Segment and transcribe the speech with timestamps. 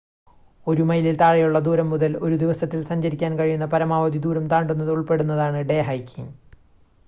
[0.67, 6.31] ഒരു മൈലിൽ താഴെയുള്ള ദൂരം മുതൽ ഒരു ദിവസത്തിൽ സഞ്ചരിക്കാൻ കഴിയുന്ന പരമാവധി ദൂരം താണ്ടുന്നത് ഉൾപ്പെടുന്നതാണ് ഡേ ഹൈക്കിങ്